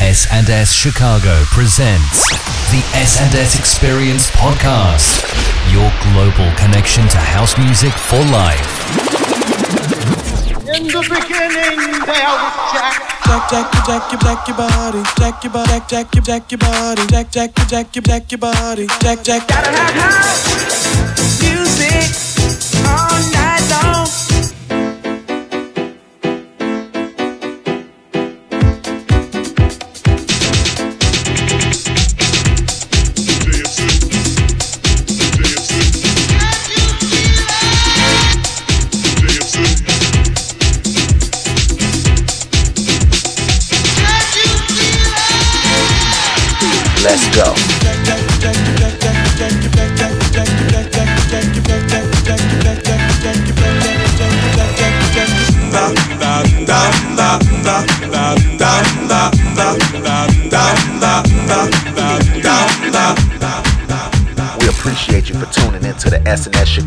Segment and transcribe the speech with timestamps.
[0.00, 2.30] S&S Chicago presents
[2.72, 5.20] the S&S Experience Podcast,
[5.70, 8.64] your global connection to house music for life.
[10.74, 13.10] In the beginning, there was Jack.
[13.26, 17.06] Jack, Jack, Jack, your, Jack, your body, Jack, your body, Jack, your, Jack, your body,
[17.06, 19.48] Jack, Jack, Jack, your, Jack, your body, Jack, Jack.
[19.48, 21.09] Gotta have house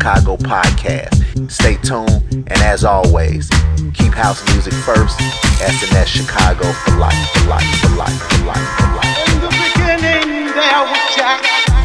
[0.04, 1.50] Chicago podcast.
[1.50, 3.48] Stay tuned, and as always,
[3.94, 5.18] keep house music first.
[5.62, 9.28] S&S Chicago for life, for life, for life, for life, for life.
[9.32, 11.83] In the beginning, there was Jack.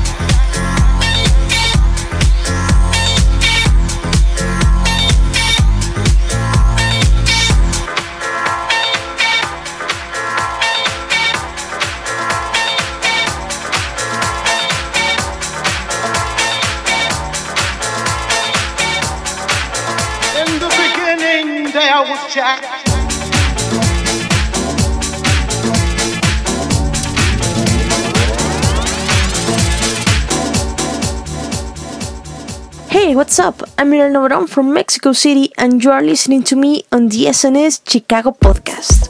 [22.30, 22.42] Hey,
[33.16, 33.64] what's up?
[33.80, 37.82] I'm Mira Novaron from Mexico City, and you are listening to me on the S&S
[37.88, 39.10] Chicago podcast.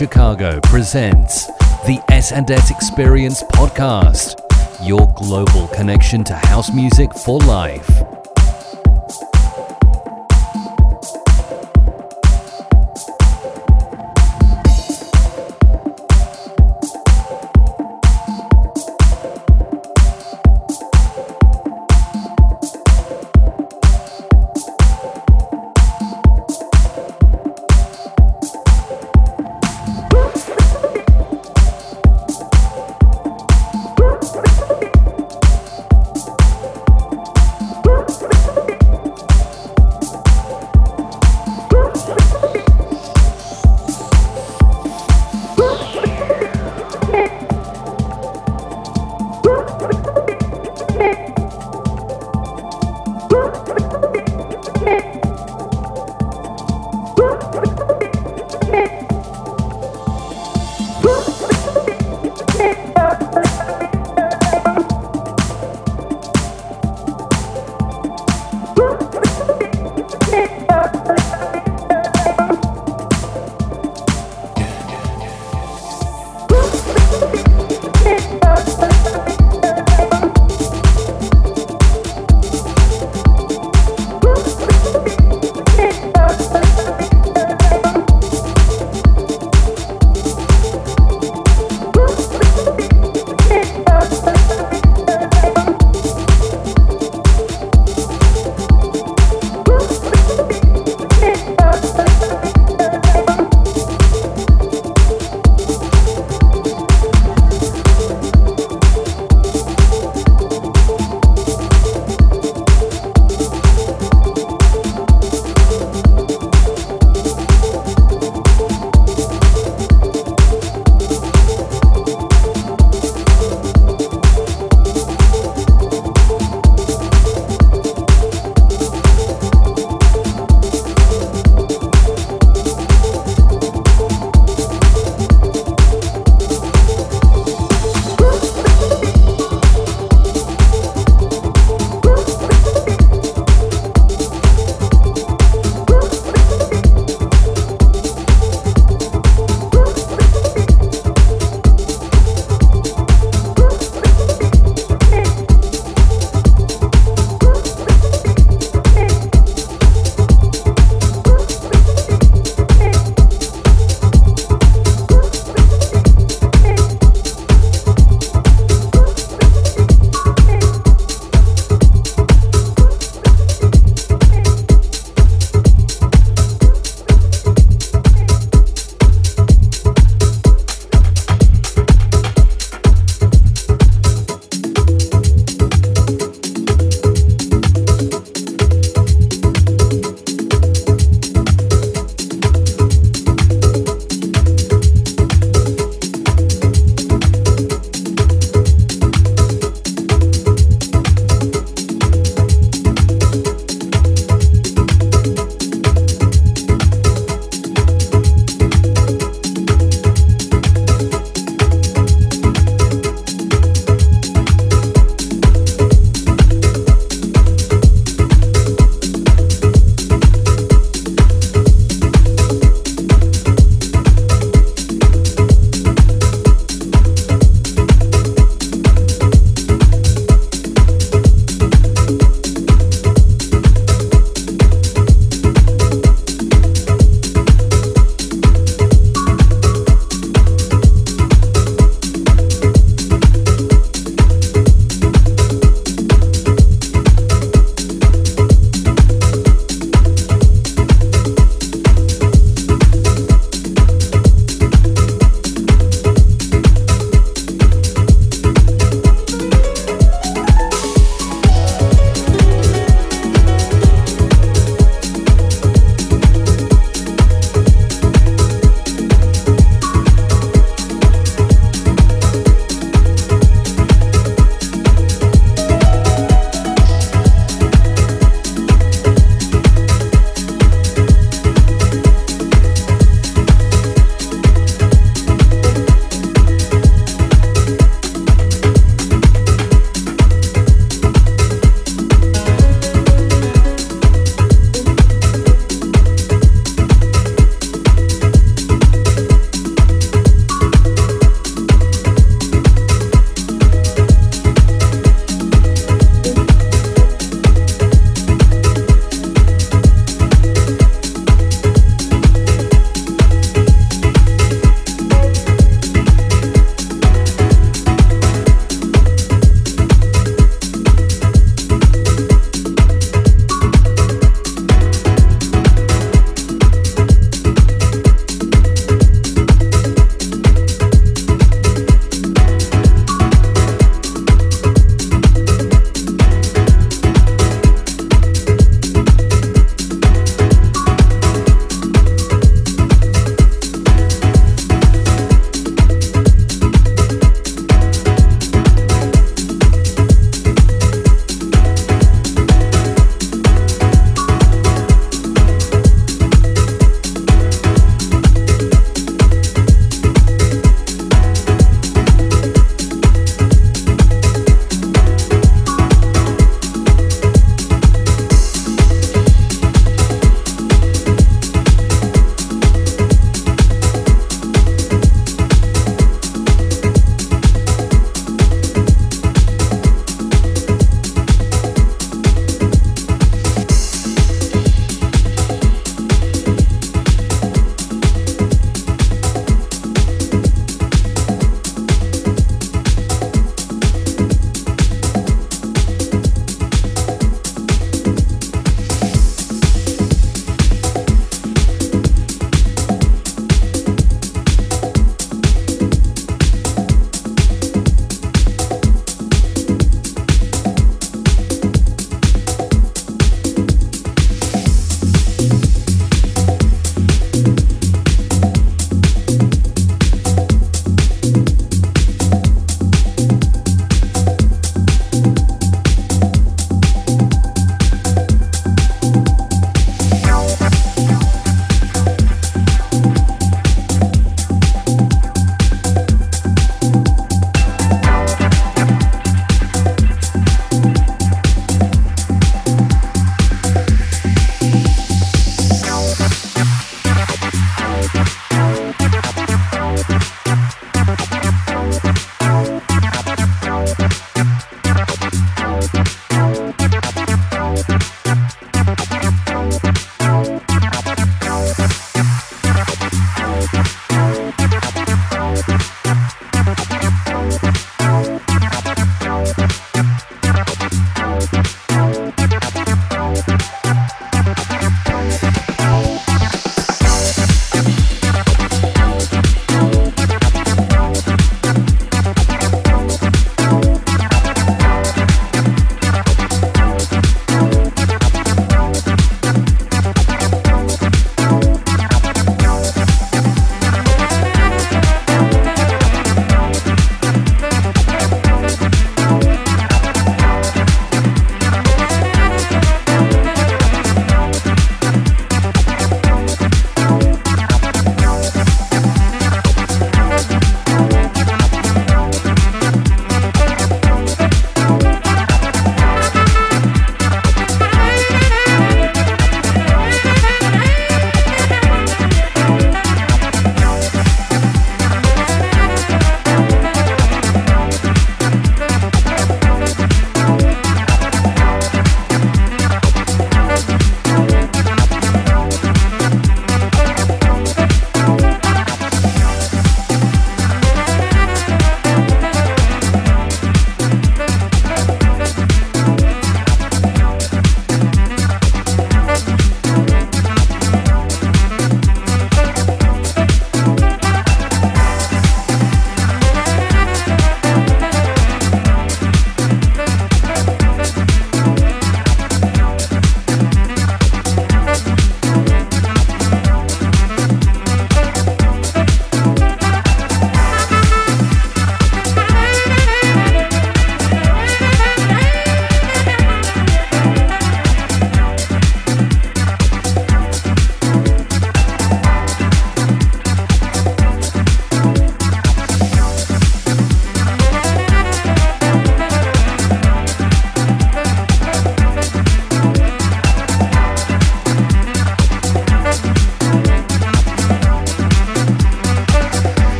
[0.00, 1.44] Chicago presents
[1.84, 4.34] the S&S Experience Podcast,
[4.82, 7.99] your global connection to house music for life.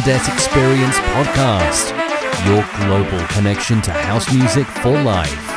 [0.00, 1.90] S&S Experience podcast,
[2.46, 5.49] your global connection to house music for life.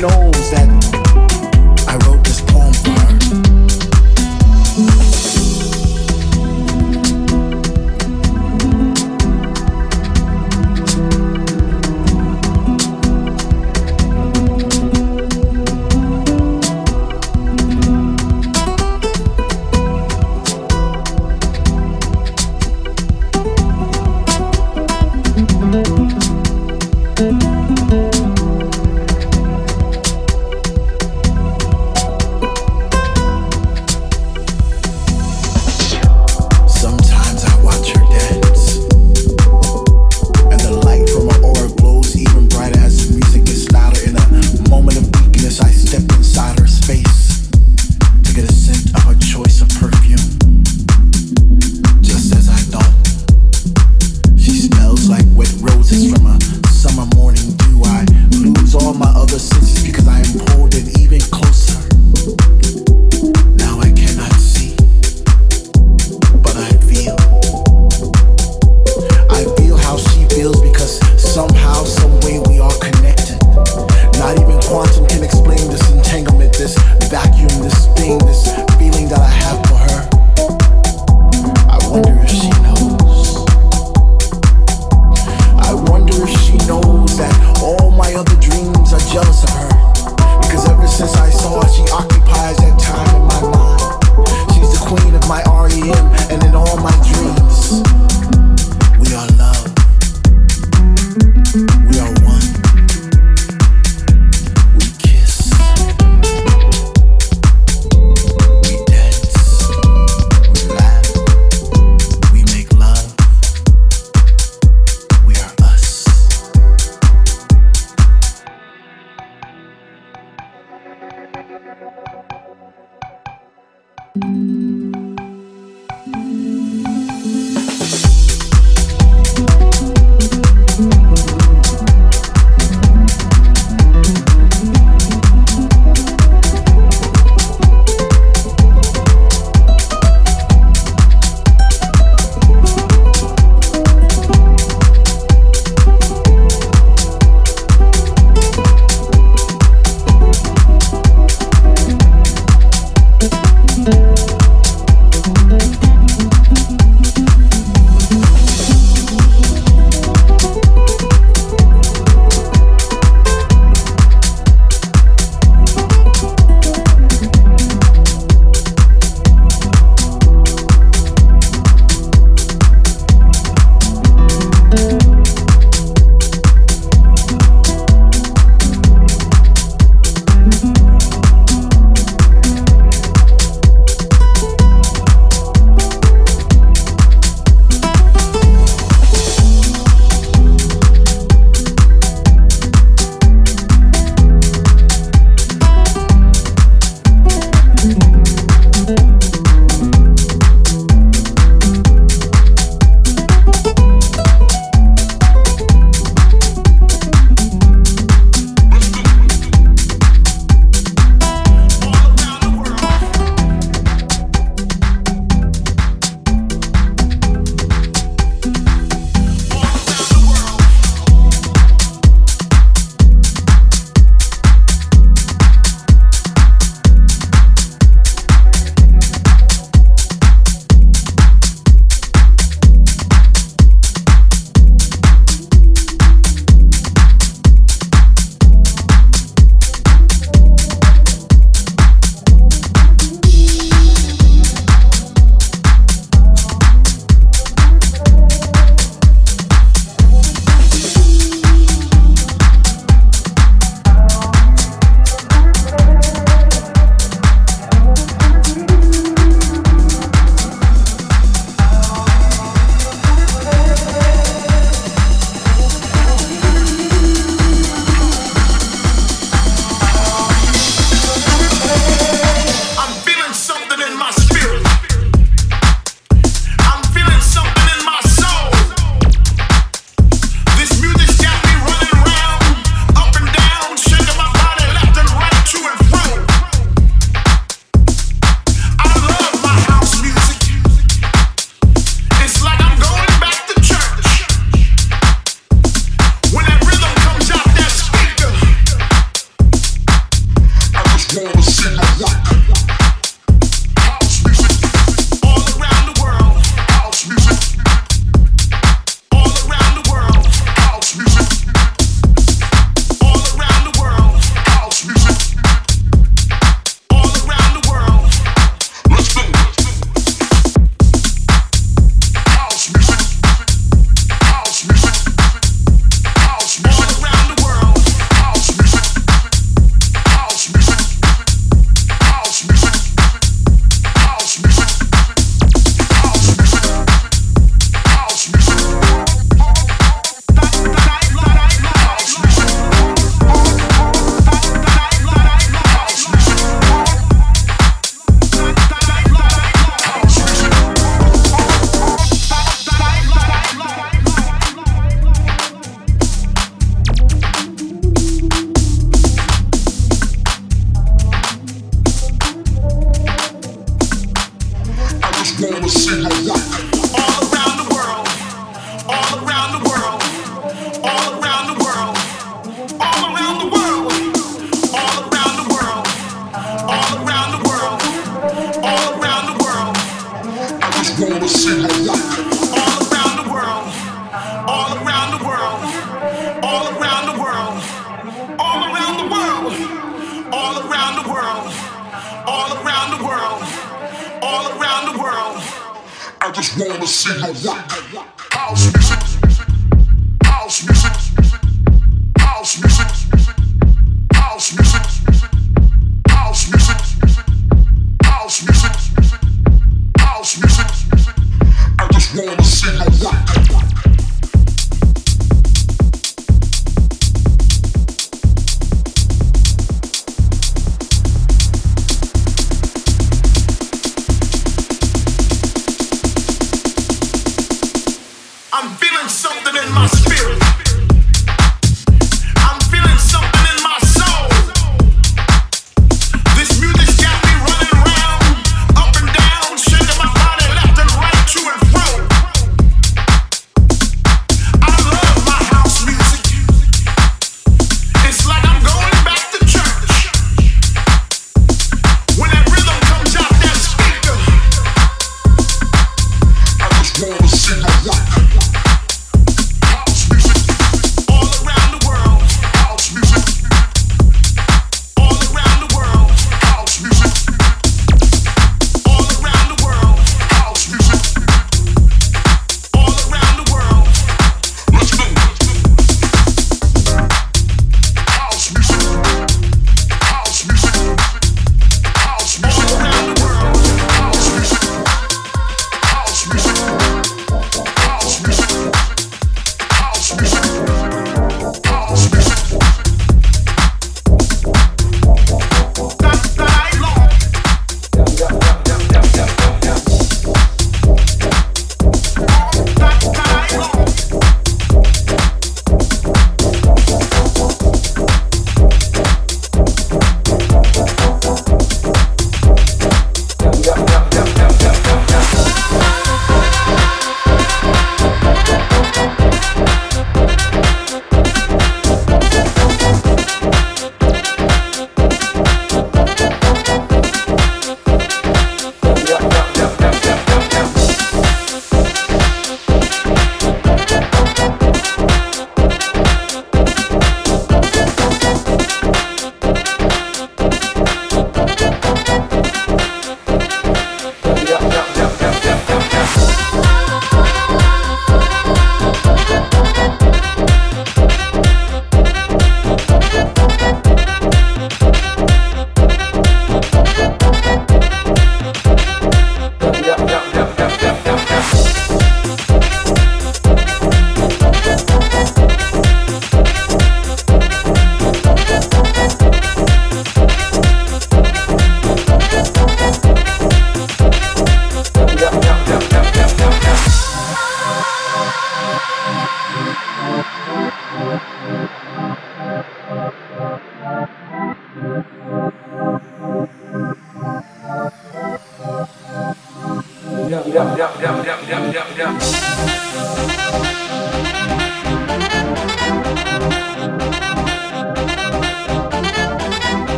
[0.00, 0.79] knows that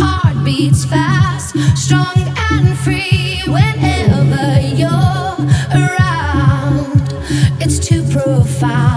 [0.00, 2.14] heart beats fast, strong
[2.52, 5.36] and free whenever you're
[5.74, 7.14] around.
[7.60, 8.89] It's too profound.